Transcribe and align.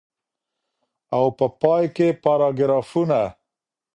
او 1.15 1.25
په 1.37 1.45
پای 1.61 1.85
کي 1.95 2.07
پاراګرافونه. 2.23 3.21